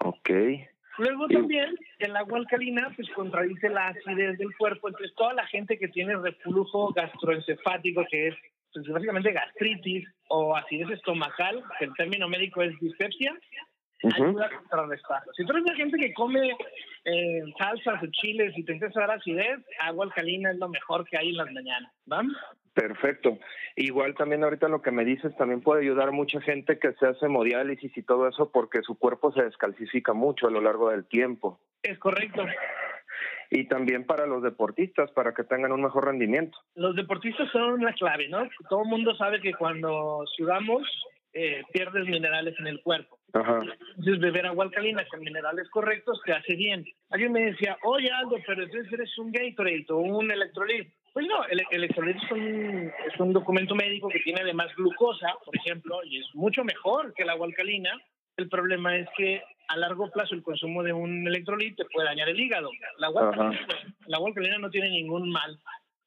Ok. 0.03 0.29
Luego 0.97 1.27
también 1.27 1.75
el 1.99 2.15
agua 2.15 2.39
alcalina 2.39 2.91
pues 2.95 3.09
contradice 3.11 3.69
la 3.69 3.87
acidez 3.87 4.37
del 4.37 4.55
cuerpo, 4.57 4.87
entonces 4.87 5.13
toda 5.15 5.33
la 5.33 5.45
gente 5.47 5.77
que 5.77 5.89
tiene 5.89 6.15
reflujo 6.15 6.93
gastroencefático 6.93 8.05
que 8.09 8.29
es 8.29 8.35
pues, 8.73 8.87
básicamente 8.87 9.31
gastritis 9.31 10.07
o 10.29 10.55
acidez 10.55 10.89
estomacal, 10.91 11.63
que 11.79 11.85
el 11.85 11.93
término 11.93 12.27
médico 12.27 12.61
es 12.61 12.77
dispepsia, 12.79 13.33
ayuda 14.03 14.45
a 14.45 14.49
contrarrestarlo. 14.49 15.33
Si 15.33 15.45
tú 15.45 15.51
eres 15.51 15.63
una 15.63 15.75
gente 15.75 15.97
que 15.97 16.13
come 16.13 16.55
eh, 17.05 17.43
salsas 17.57 18.03
o 18.03 18.07
chiles 18.11 18.57
y 18.57 18.63
te 18.63 18.73
empieza 18.73 18.99
a 18.99 19.07
dar 19.07 19.17
acidez, 19.17 19.59
agua 19.79 20.05
alcalina 20.05 20.51
es 20.51 20.57
lo 20.57 20.69
mejor 20.69 21.05
que 21.05 21.17
hay 21.17 21.29
en 21.29 21.37
las 21.37 21.51
mañanas, 21.51 21.91
¿va? 22.11 22.23
Perfecto. 22.73 23.39
Igual 23.77 24.15
también 24.15 24.43
ahorita 24.43 24.67
lo 24.67 24.81
que 24.81 24.91
me 24.91 25.05
dices 25.05 25.35
también 25.37 25.61
puede 25.61 25.81
ayudar 25.81 26.09
a 26.09 26.11
mucha 26.11 26.41
gente 26.41 26.77
que 26.77 26.93
se 26.93 27.07
hace 27.07 27.25
hemodiálisis 27.25 27.97
y 27.97 28.03
todo 28.03 28.27
eso 28.27 28.51
porque 28.51 28.81
su 28.81 28.99
cuerpo 28.99 29.31
se 29.31 29.43
descalcifica 29.43 30.13
mucho 30.13 30.47
a 30.47 30.51
lo 30.51 30.59
largo 30.59 30.89
del 30.89 31.05
tiempo. 31.05 31.59
Es 31.81 31.97
correcto. 31.99 32.45
Y 33.49 33.67
también 33.67 34.05
para 34.05 34.25
los 34.25 34.43
deportistas, 34.43 35.09
para 35.11 35.33
que 35.33 35.43
tengan 35.43 35.71
un 35.71 35.83
mejor 35.83 36.05
rendimiento. 36.05 36.57
Los 36.75 36.95
deportistas 36.95 37.49
son 37.51 37.81
la 37.81 37.93
clave, 37.93 38.27
¿no? 38.27 38.49
Todo 38.69 38.83
el 38.83 38.89
mundo 38.89 39.15
sabe 39.15 39.39
que 39.39 39.53
cuando 39.53 40.23
sudamos 40.35 40.83
eh, 41.37 41.63
pierdes 41.73 42.05
minerales 42.07 42.55
en 42.59 42.67
el 42.67 42.81
cuerpo. 42.81 43.19
Entonces, 43.33 44.19
beber 44.19 44.45
agua 44.45 44.63
alcalina 44.63 45.05
con 45.09 45.19
minerales 45.19 45.69
correctos 45.69 46.21
te 46.25 46.31
hace 46.31 46.55
bien. 46.55 46.85
Alguien 47.09 47.33
me 47.33 47.41
decía, 47.41 47.77
oye 47.83 48.09
Aldo, 48.09 48.37
pero 48.47 48.63
entonces 48.63 48.91
eres 48.93 49.17
un 49.17 49.33
Gatorade 49.33 49.85
o 49.89 49.97
un 49.97 50.31
electrolit. 50.31 50.87
Pues 51.11 51.27
no, 51.27 51.43
el, 51.47 51.61
electrolito 51.71 52.23
es 52.23 52.31
un, 52.31 52.91
es 53.11 53.19
un 53.19 53.33
documento 53.33 53.75
médico 53.75 54.07
que 54.07 54.21
tiene 54.21 54.41
además 54.41 54.73
glucosa, 54.77 55.27
por 55.43 55.53
ejemplo, 55.57 55.99
y 56.05 56.19
es 56.19 56.35
mucho 56.35 56.63
mejor 56.63 57.13
que 57.13 57.23
el 57.23 57.29
agua 57.29 57.47
alcalina. 57.47 57.91
El 58.37 58.47
problema 58.47 58.95
es 58.95 59.09
que 59.17 59.43
a 59.67 59.75
largo 59.75 60.09
plazo 60.11 60.35
el 60.35 60.43
consumo 60.43 60.83
de 60.83 60.93
un 60.93 61.27
electrolito 61.27 61.83
puede 61.91 62.07
dañar 62.07 62.29
el 62.29 62.39
hígado. 62.39 62.69
La 62.97 63.07
agua, 63.07 63.27
alcalina, 63.27 63.67
la 64.07 64.17
agua 64.17 64.29
alcalina 64.29 64.57
no 64.57 64.69
tiene 64.69 64.89
ningún 64.89 65.29
mal 65.29 65.59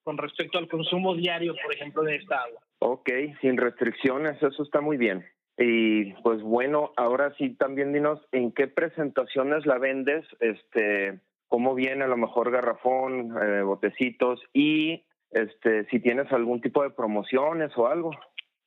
con 0.09 0.17
respecto 0.17 0.57
al 0.57 0.69
consumo 0.69 1.15
diario, 1.15 1.55
por 1.63 1.75
ejemplo, 1.75 2.03
de 2.03 2.17
esta 2.17 2.37
agua. 2.37 2.63
Ok, 2.79 3.11
sin 3.43 3.59
restricciones, 3.59 4.43
eso 4.43 4.63
está 4.63 4.81
muy 4.81 4.97
bien. 4.97 5.23
Y 5.59 6.15
pues 6.23 6.41
bueno, 6.41 6.93
ahora 6.97 7.35
sí 7.37 7.51
también 7.57 7.93
dinos 7.93 8.19
en 8.33 8.53
qué 8.53 8.69
presentaciones 8.69 9.67
la 9.67 9.77
vendes, 9.77 10.25
este, 10.41 11.21
cómo 11.47 11.75
viene 11.75 12.05
a 12.05 12.09
lo 12.09 12.17
mejor 12.17 12.51
garrafón, 12.51 13.37
eh, 13.37 13.61
botecitos 13.61 14.41
y 14.55 15.05
este, 15.31 15.85
si 15.91 16.01
tienes 16.01 16.33
algún 16.33 16.63
tipo 16.63 16.83
de 16.83 16.89
promociones 16.89 17.71
o 17.77 17.87
algo. 17.87 18.11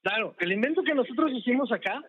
Claro, 0.04 0.36
el 0.38 0.52
invento 0.52 0.84
que 0.84 0.94
nosotros 0.94 1.32
hicimos 1.32 1.72
acá 1.72 2.04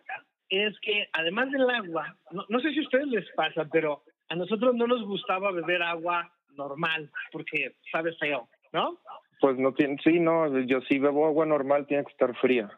es 0.47 0.79
que 0.81 1.07
además 1.11 1.49
del 1.49 1.67
agua, 1.71 2.15
no, 2.29 2.45
no 2.49 2.59
sé 2.59 2.69
si 2.69 2.81
a 2.81 2.83
ustedes 2.83 3.07
les 3.07 3.25
pasa, 3.31 3.65
pero 3.71 4.03
a 4.29 4.35
nosotros 4.35 4.75
no 4.75 4.85
nos 4.85 5.03
gustaba 5.07 5.51
beber 5.51 5.81
agua 5.81 6.31
normal 6.55 7.09
porque 7.31 7.77
sabe 7.91 8.13
feo, 8.19 8.47
¿no? 8.71 8.99
Pues 9.39 9.57
no 9.57 9.73
tiene, 9.73 9.97
sí, 10.03 10.19
no, 10.19 10.59
yo 10.61 10.81
si 10.81 10.99
bebo 10.99 11.25
agua 11.25 11.45
normal 11.45 11.85
tiene 11.87 12.03
que 12.05 12.11
estar 12.11 12.35
fría, 12.37 12.69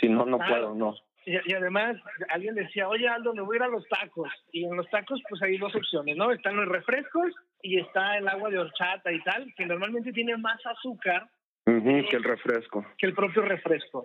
si 0.00 0.08
no, 0.08 0.26
no 0.26 0.38
puedo, 0.38 0.74
no. 0.74 0.94
Y, 1.24 1.54
además, 1.54 1.96
alguien 2.30 2.54
decía, 2.56 2.88
oye 2.88 3.06
Aldo, 3.08 3.32
me 3.32 3.42
voy 3.42 3.54
a 3.54 3.58
ir 3.58 3.62
a 3.62 3.68
los 3.68 3.86
tacos. 3.88 4.28
Y 4.50 4.64
en 4.64 4.76
los 4.76 4.88
tacos, 4.90 5.22
pues 5.28 5.40
hay 5.42 5.56
dos 5.56 5.74
opciones, 5.74 6.16
¿no? 6.16 6.32
Están 6.32 6.56
los 6.56 6.66
refrescos 6.66 7.32
y 7.62 7.78
está 7.78 8.18
el 8.18 8.26
agua 8.26 8.50
de 8.50 8.58
horchata 8.58 9.12
y 9.12 9.22
tal, 9.22 9.52
que 9.56 9.66
normalmente 9.66 10.12
tiene 10.12 10.36
más 10.36 10.60
azúcar 10.66 11.28
que 11.64 12.16
el 12.16 12.24
refresco. 12.24 12.84
Que 12.98 13.06
el 13.06 13.14
propio 13.14 13.42
refresco. 13.42 14.04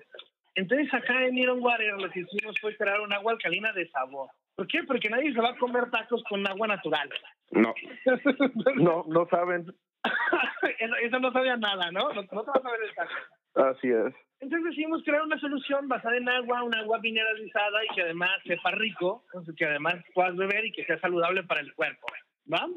Entonces, 0.54 0.94
acá 0.94 1.26
en 1.26 1.38
Iron 1.38 1.60
Water 1.62 1.94
lo 2.00 2.10
que 2.10 2.20
hicimos 2.20 2.60
fue 2.60 2.76
crear 2.76 3.02
un 3.02 3.14
agua 3.14 3.34
alcalina 3.34 3.72
de 3.74 3.88
sabor. 3.90 4.30
¿Por 4.56 4.68
qué? 4.68 4.84
Porque 4.84 5.10
nadie 5.10 5.34
se 5.34 5.42
va 5.42 5.50
a 5.50 5.58
comer 5.58 5.90
tacos 5.92 6.24
con 6.30 6.46
agua 6.48 6.68
natural. 6.68 7.10
No. 7.52 7.74
no, 8.76 9.06
no 9.08 9.28
saben. 9.30 9.68
eso, 11.02 11.20
no 11.20 11.32
sabía 11.32 11.58
nada, 11.58 11.92
¿no? 11.92 12.10
No, 12.14 12.22
no 12.22 12.28
te 12.28 12.36
vas 12.36 12.66
a 12.66 12.72
ver 12.72 12.82
el 12.84 12.96
taco. 12.96 13.14
Así 13.56 13.90
es. 13.90 14.14
Entonces 14.40 14.70
decidimos 14.70 15.04
crear 15.04 15.24
una 15.24 15.40
solución 15.40 15.88
basada 15.88 16.18
en 16.18 16.30
agua, 16.30 16.64
un 16.64 16.76
agua 16.76 17.00
mineralizada 17.00 17.84
y 17.86 17.96
que 17.96 18.04
además 18.04 18.32
sepa 18.46 18.72
rico, 18.72 19.24
que 19.58 19.66
además 19.66 19.96
puedas 20.14 20.36
beber 20.36 20.66
y 20.66 20.72
que 20.72 20.86
sea 20.86 21.00
saludable 21.00 21.44
para 21.44 21.62
el 21.62 21.74
cuerpo. 21.74 22.08
¿Va? 22.52 22.68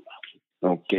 Ok. 0.60 0.94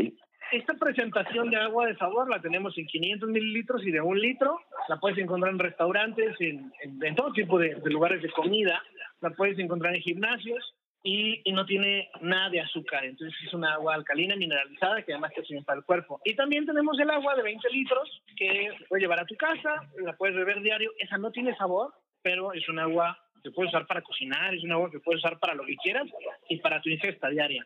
Esta 0.51 0.73
presentación 0.73 1.49
de 1.49 1.57
agua 1.57 1.87
de 1.87 1.95
sabor 1.95 2.29
la 2.29 2.41
tenemos 2.41 2.77
en 2.77 2.85
500 2.85 3.29
mililitros 3.29 3.83
y 3.83 3.91
de 3.91 4.01
un 4.01 4.19
litro. 4.19 4.59
La 4.89 4.99
puedes 4.99 5.17
encontrar 5.17 5.53
en 5.53 5.59
restaurantes, 5.59 6.35
en, 6.39 6.71
en, 6.81 7.15
todo 7.15 7.31
tipo 7.31 7.57
de, 7.57 7.75
de 7.75 7.89
lugares 7.89 8.21
de 8.21 8.29
comida. 8.29 8.83
La 9.21 9.31
puedes 9.31 9.57
encontrar 9.57 9.95
en 9.95 10.01
gimnasios 10.01 10.75
y, 11.03 11.41
no 11.51 11.65
tiene 11.65 12.09
nada 12.21 12.49
de 12.49 12.61
azúcar. 12.61 13.05
Entonces 13.05 13.37
es 13.45 13.53
una 13.53 13.73
agua 13.73 13.95
alcalina 13.95 14.35
mineralizada 14.35 15.01
que 15.03 15.13
además 15.13 15.33
te 15.33 15.43
sirve 15.45 15.63
para 15.63 15.79
el 15.79 15.85
cuerpo. 15.85 16.21
Y 16.25 16.35
también 16.35 16.65
tenemos 16.65 16.99
el 16.99 17.09
agua 17.09 17.35
de 17.35 17.43
20 17.43 17.69
litros 17.69 18.23
que 18.35 18.69
puedes 18.87 19.01
llevar 19.01 19.19
a 19.19 19.25
tu 19.25 19.35
casa, 19.35 19.81
la 19.97 20.15
puedes 20.15 20.35
beber 20.35 20.61
diario. 20.61 20.91
Esa 20.99 21.17
no 21.17 21.31
tiene 21.31 21.55
sabor, 21.55 21.93
pero 22.21 22.53
es 22.53 22.67
un 22.69 22.79
agua 22.79 23.17
que 23.43 23.51
puedes 23.51 23.73
usar 23.73 23.87
para 23.87 24.01
cocinar, 24.01 24.53
es 24.53 24.63
un 24.63 24.71
agua 24.71 24.91
que 24.91 24.99
puedes 24.99 25.23
usar 25.23 25.39
para 25.39 25.55
lo 25.55 25.65
que 25.65 25.75
quieras 25.77 26.07
y 26.47 26.57
para 26.57 26.81
tu 26.81 26.89
ingesta 26.89 27.29
diaria. 27.29 27.65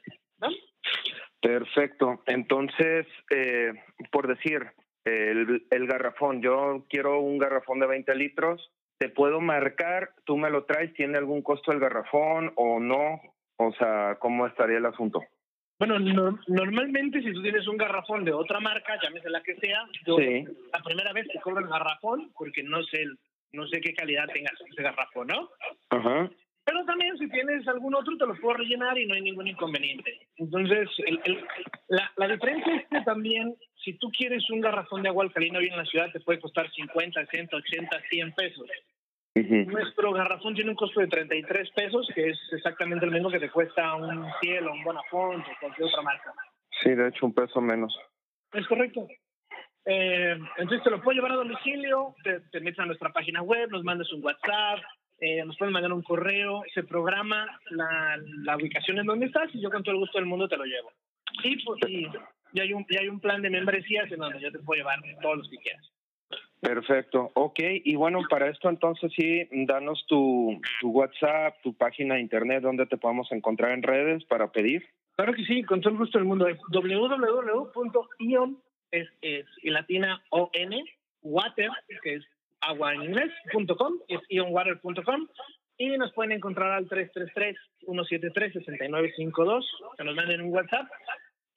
Perfecto. 1.42 2.24
Entonces, 2.26 3.06
eh, 3.30 3.74
por 4.12 4.28
decir, 4.28 4.62
el, 5.06 5.88
garrafón, 5.88 6.42
yo 6.42 6.86
quiero 6.90 7.20
un 7.20 7.38
garrafón 7.38 7.80
de 7.80 7.88
20 7.88 8.16
litros, 8.16 8.72
te 8.98 9.10
puedo 9.10 9.42
marcar, 9.42 10.12
tú 10.26 10.38
me 10.38 10.50
lo 10.50 10.66
traes, 10.66 10.94
¿tiene 10.94 11.18
algún 11.18 11.42
costo 11.42 11.72
el 11.72 11.80
garrafón 11.80 12.54
o 12.56 12.80
no? 12.80 13.22
O 13.58 13.72
sea, 13.74 14.18
¿cómo 14.20 14.48
estaría 14.48 14.78
el 14.78 14.86
asunto? 14.86 15.22
Bueno, 15.78 16.00
normalmente 16.48 17.22
si 17.22 17.34
tú 17.34 17.42
tienes 17.42 17.68
un 17.68 17.76
garrafón 17.76 18.24
de 18.24 18.32
otra 18.32 18.62
marca, 18.62 18.98
llámese 19.02 19.30
la 19.30 19.44
que 19.44 19.56
sea, 19.56 19.86
yo 20.06 20.18
la 20.18 20.82
primera 20.84 21.12
vez 21.12 21.28
te 21.28 21.40
cobro 21.42 21.60
el 21.60 21.68
garrafón 21.68 22.32
porque 22.38 22.64
no 22.64 22.82
sé 22.84 23.06
no 23.52 23.68
sé 23.68 23.80
qué 23.82 23.94
calidad 23.94 24.28
tenga 24.34 24.52
ese 24.52 24.82
garrafón, 24.82 25.28
¿no? 25.28 25.50
Ajá. 25.90 26.30
Pero 26.66 26.84
también 26.86 27.16
si 27.18 27.30
tienes 27.30 27.68
algún 27.68 27.94
otro 27.94 28.18
te 28.18 28.26
lo 28.26 28.36
puedo 28.36 28.58
rellenar 28.58 28.98
y 28.98 29.06
no 29.06 29.14
hay 29.14 29.22
ningún 29.22 29.48
inconveniente. 29.48 30.28
Entonces, 30.38 30.90
la, 31.88 32.12
la 32.18 32.28
diferencia 32.28 32.76
es 32.76 32.88
que 32.88 33.02
también 33.02 33.56
si 33.84 33.94
tú 34.00 34.10
quieres 34.10 34.50
un 34.50 34.62
garrafón 34.62 35.04
de 35.04 35.10
agua 35.10 35.26
alcalina 35.26 35.60
hoy 35.60 35.68
en 35.68 35.78
la 35.78 35.86
ciudad 35.86 36.12
te 36.12 36.20
puede 36.20 36.40
costar 36.40 36.70
50, 36.72 37.26
60, 37.28 37.56
80, 37.56 38.02
100 38.10 38.32
pesos. 38.34 38.68
Nuestro 39.36 40.14
garrafón 40.14 40.56
tiene 40.56 40.70
un 40.70 40.78
costo 40.78 41.02
de 41.02 41.08
33 41.08 41.70
pesos, 41.72 42.10
que 42.16 42.30
es 42.30 42.40
exactamente 42.54 43.06
el 43.06 43.12
mismo 43.12 43.30
que 43.30 43.40
te 43.40 43.52
cuesta 43.52 43.94
un 43.96 44.26
Cielo, 44.42 44.72
un 44.72 44.84
Bonafont 44.84 45.46
o 45.46 45.52
cualquier 45.60 45.88
otra 45.90 46.02
marca. 46.02 46.34
Sí, 46.82 46.96
de 46.96 47.10
hecho 47.10 47.26
un 47.26 47.34
peso 47.34 47.60
menos. 47.60 47.94
Es 48.54 48.66
correcto. 48.66 49.06
Eh, 49.86 50.38
entonces 50.58 50.84
te 50.84 50.90
lo 50.90 51.02
puedo 51.02 51.16
llevar 51.16 51.34
a 51.34 51.36
domicilio, 51.36 52.16
te, 52.24 52.40
te 52.50 52.62
metes 52.62 52.80
a 52.80 52.86
nuestra 52.86 53.12
página 53.12 53.42
web, 53.42 53.70
nos 53.70 53.84
mandas 53.84 54.12
un 54.14 54.24
WhatsApp, 54.24 54.80
eh, 55.20 55.44
nos 55.46 55.58
pueden 55.58 55.74
mandar 55.74 55.94
un 55.94 56.02
correo, 56.02 56.64
se 56.74 56.84
programa 56.84 57.60
la, 57.70 58.18
la, 58.44 58.58
ubicación 58.58 59.00
en 59.00 59.06
donde 59.06 59.28
estás 59.28 59.54
y 59.54 59.62
yo 59.62 59.70
con 59.70 59.84
todo 59.84 59.94
el 59.94 60.02
gusto 60.02 60.18
del 60.18 60.28
mundo 60.28 60.48
te 60.48 60.58
lo 60.58 60.66
llevo. 60.66 60.92
Y, 61.44 61.64
pues, 61.64 61.80
y, 61.88 62.08
hay 62.60 62.74
un, 62.74 62.86
y 62.90 62.98
hay 62.98 63.08
un 63.08 63.20
plan 63.20 63.42
de 63.42 63.50
membresías 63.50 64.12
en 64.12 64.20
donde 64.20 64.40
yo 64.40 64.52
te 64.52 64.60
puedo 64.60 64.80
llevar 64.80 65.00
todos 65.22 65.38
los 65.38 65.50
que 65.50 65.58
quieras. 65.58 65.92
Perfecto, 66.62 67.32
ok, 67.36 67.60
y 67.84 67.96
bueno, 67.96 68.22
para 68.30 68.50
esto 68.50 68.70
entonces 68.70 69.12
sí, 69.16 69.48
danos 69.52 70.04
tu, 70.08 70.60
tu 70.82 70.90
WhatsApp, 70.90 71.62
tu 71.62 71.76
página 71.76 72.16
de 72.16 72.22
internet, 72.22 72.64
donde 72.64 72.88
te 72.88 72.98
podemos 72.98 73.32
encontrar 73.32 73.72
en 73.72 73.84
redes 73.84 74.26
para 74.26 74.52
pedir. 74.52 74.84
Claro 75.16 75.34
que 75.34 75.46
sí, 75.46 75.64
con 75.64 75.82
todo 75.82 75.94
el 75.94 76.00
gusto 76.00 76.18
del 76.18 76.28
mundo. 76.28 76.48
Www.ion, 76.74 78.58
es, 78.92 79.08
es 79.22 79.46
y 79.62 79.70
latina 79.70 80.24
O 80.30 80.50
N, 80.54 80.84
water, 81.22 81.70
que 82.02 82.16
es 82.16 82.26
agua 82.68 82.94
en 82.94 83.04
inglés.com, 83.04 83.94
es 84.08 84.20
ionwater.com 84.30 85.28
y 85.78 85.98
nos 85.98 86.14
pueden 86.14 86.32
encontrar 86.34 86.72
al 86.72 86.88
333-173-6952, 86.88 89.66
que 89.98 90.04
nos 90.04 90.16
manden 90.16 90.42
un 90.42 90.54
WhatsApp. 90.54 90.88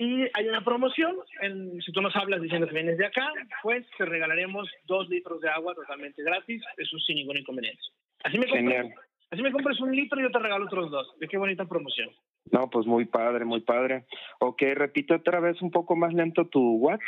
Y 0.01 0.29
hay 0.33 0.49
una 0.49 0.65
promoción, 0.65 1.17
en, 1.43 1.83
si 1.83 1.91
tú 1.93 2.01
nos 2.01 2.15
hablas 2.15 2.41
diciendo 2.41 2.69
que 2.69 2.75
vienes 2.75 2.99
de 2.99 3.07
acá, 3.07 3.33
pues 3.63 3.85
te 3.97 4.05
regalaremos 4.05 4.71
dos 4.85 5.09
litros 5.09 5.41
de 5.41 5.49
agua 5.49 5.75
totalmente 5.75 6.23
gratis, 6.23 6.63
eso 6.77 6.99
sin 7.01 7.17
ningún 7.17 7.39
inconveniente. 7.39 7.83
Así 8.23 8.39
me 8.39 8.47
compras, 8.47 8.87
así 9.31 9.43
me 9.43 9.51
compras 9.51 9.81
un 9.81 9.91
litro 9.95 10.21
y 10.21 10.23
yo 10.23 10.31
te 10.31 10.39
regalo 10.39 10.67
otros 10.67 10.93
dos. 10.93 11.13
Qué 11.29 11.37
bonita 11.37 11.65
promoción. 11.65 12.11
No, 12.53 12.71
pues 12.71 12.87
muy 12.87 13.07
padre, 13.07 13.45
muy 13.45 13.59
padre. 13.61 14.05
Ok, 14.39 14.63
repite 14.75 15.15
otra 15.15 15.41
vez 15.41 15.61
un 15.63 15.73
poco 15.73 15.97
más 15.97 16.15
lento 16.15 16.47
tu 16.47 16.77
WhatsApp. 16.77 17.03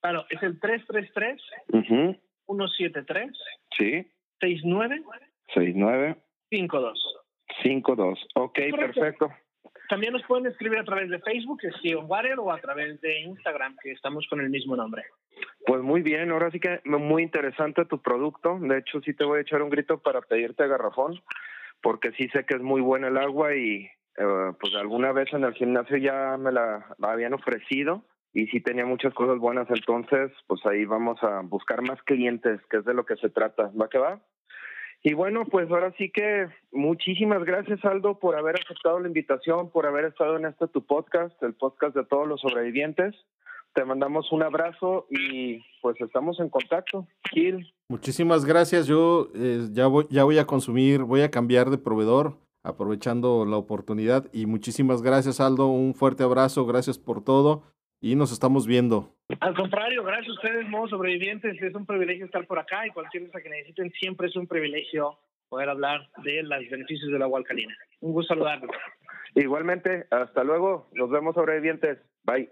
Claro, 0.00 0.26
es 0.30 0.42
el 0.42 0.58
333 0.58 1.40
uh 1.72 2.12
173 2.46 3.30
Sí. 3.76 4.06
69 4.40 5.02
69 5.54 6.16
52. 6.50 7.22
52. 7.62 8.26
Ok, 8.34 8.58
perfecto. 8.76 9.30
También 9.88 10.12
nos 10.12 10.22
pueden 10.24 10.46
escribir 10.46 10.78
a 10.78 10.84
través 10.84 11.10
de 11.10 11.18
Facebook, 11.20 11.60
Sion 11.82 12.06
Water, 12.08 12.38
o 12.38 12.50
a 12.50 12.58
través 12.58 13.00
de 13.00 13.20
Instagram, 13.20 13.76
que 13.82 13.92
estamos 13.92 14.26
con 14.28 14.40
el 14.40 14.50
mismo 14.50 14.76
nombre. 14.76 15.02
Pues 15.66 15.82
muy 15.82 16.02
bien, 16.02 16.30
ahora 16.30 16.50
sí 16.50 16.60
que 16.60 16.80
muy 16.84 17.22
interesante 17.22 17.84
tu 17.84 18.00
producto. 18.00 18.58
De 18.60 18.78
hecho, 18.78 19.00
sí 19.00 19.14
te 19.14 19.24
voy 19.24 19.38
a 19.38 19.42
echar 19.42 19.62
un 19.62 19.70
grito 19.70 19.98
para 19.98 20.20
pedirte 20.22 20.66
garrafón, 20.66 21.20
porque 21.82 22.12
sí 22.12 22.28
sé 22.28 22.44
que 22.44 22.56
es 22.56 22.62
muy 22.62 22.80
buena 22.80 23.08
el 23.08 23.18
agua 23.18 23.54
y 23.54 23.88
eh, 24.16 24.52
pues 24.60 24.74
alguna 24.74 25.12
vez 25.12 25.32
en 25.32 25.44
el 25.44 25.54
gimnasio 25.54 25.96
ya 25.96 26.36
me 26.38 26.52
la 26.52 26.86
habían 27.02 27.34
ofrecido 27.34 28.04
y 28.34 28.46
sí 28.46 28.60
tenía 28.60 28.86
muchas 28.86 29.12
cosas 29.14 29.38
buenas, 29.38 29.68
entonces 29.70 30.32
pues 30.46 30.64
ahí 30.64 30.84
vamos 30.84 31.22
a 31.22 31.40
buscar 31.42 31.82
más 31.82 32.02
clientes, 32.02 32.60
que 32.70 32.78
es 32.78 32.84
de 32.84 32.94
lo 32.94 33.04
que 33.04 33.16
se 33.16 33.28
trata. 33.28 33.70
¿Va 33.78 33.88
que 33.88 33.98
va? 33.98 34.20
Y 35.02 35.14
bueno, 35.14 35.44
pues 35.44 35.68
ahora 35.70 35.92
sí 35.98 36.10
que 36.10 36.48
muchísimas 36.70 37.44
gracias 37.44 37.84
Aldo 37.84 38.18
por 38.18 38.36
haber 38.36 38.54
aceptado 38.60 39.00
la 39.00 39.08
invitación, 39.08 39.70
por 39.70 39.86
haber 39.86 40.06
estado 40.06 40.36
en 40.36 40.46
este 40.46 40.68
tu 40.68 40.86
podcast, 40.86 41.40
el 41.42 41.54
podcast 41.54 41.94
de 41.94 42.04
todos 42.04 42.26
los 42.26 42.40
sobrevivientes. 42.40 43.14
Te 43.74 43.84
mandamos 43.84 44.30
un 44.32 44.42
abrazo 44.42 45.06
y 45.10 45.62
pues 45.80 46.00
estamos 46.00 46.38
en 46.40 46.50
contacto. 46.50 47.06
Gil. 47.32 47.74
Muchísimas 47.88 48.44
gracias. 48.44 48.86
Yo 48.86 49.28
eh, 49.34 49.66
ya, 49.72 49.88
voy, 49.88 50.06
ya 50.08 50.24
voy 50.24 50.38
a 50.38 50.46
consumir, 50.46 51.02
voy 51.02 51.22
a 51.22 51.30
cambiar 51.30 51.70
de 51.70 51.78
proveedor 51.78 52.36
aprovechando 52.62 53.44
la 53.44 53.56
oportunidad 53.56 54.28
y 54.32 54.46
muchísimas 54.46 55.02
gracias 55.02 55.40
Aldo, 55.40 55.66
un 55.66 55.94
fuerte 55.94 56.22
abrazo, 56.22 56.64
gracias 56.64 56.96
por 56.96 57.24
todo 57.24 57.64
y 58.02 58.16
nos 58.16 58.32
estamos 58.32 58.66
viendo. 58.66 59.14
Al 59.38 59.54
contrario, 59.54 60.02
gracias 60.02 60.30
a 60.30 60.32
ustedes, 60.32 60.68
modos 60.68 60.90
sobrevivientes. 60.90 61.56
Es 61.62 61.74
un 61.74 61.86
privilegio 61.86 62.26
estar 62.26 62.44
por 62.48 62.58
acá 62.58 62.84
y 62.84 62.90
cualquier 62.90 63.26
cosa 63.26 63.40
que 63.40 63.48
necesiten 63.48 63.92
siempre 63.92 64.26
es 64.26 64.34
un 64.34 64.48
privilegio 64.48 65.18
poder 65.48 65.68
hablar 65.68 66.10
de 66.24 66.42
los 66.42 66.68
beneficios 66.68 67.12
del 67.12 67.22
agua 67.22 67.38
alcalina. 67.38 67.72
Un 68.00 68.12
gusto 68.12 68.34
saludarlos. 68.34 68.74
Igualmente, 69.36 70.06
hasta 70.10 70.42
luego. 70.42 70.90
Nos 70.94 71.10
vemos 71.10 71.36
sobrevivientes. 71.36 71.98
Bye. 72.24 72.50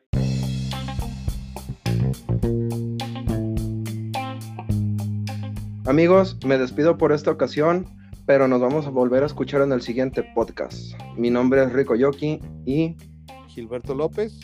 Amigos, 5.84 6.38
me 6.46 6.58
despido 6.58 6.96
por 6.96 7.10
esta 7.10 7.32
ocasión, 7.32 7.86
pero 8.24 8.46
nos 8.46 8.60
vamos 8.60 8.86
a 8.86 8.90
volver 8.90 9.24
a 9.24 9.26
escuchar 9.26 9.62
en 9.62 9.72
el 9.72 9.82
siguiente 9.82 10.22
podcast. 10.22 10.94
Mi 11.16 11.28
nombre 11.28 11.64
es 11.64 11.72
Rico 11.72 11.96
Yoki 11.96 12.38
y 12.64 12.94
Gilberto 13.48 13.96
López 13.96 14.40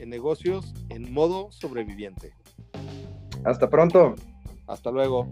en 0.00 0.10
negocios 0.10 0.74
en 0.88 1.12
modo 1.12 1.52
sobreviviente. 1.52 2.32
Hasta 3.44 3.68
pronto. 3.68 4.14
Hasta 4.66 4.90
luego. 4.90 5.28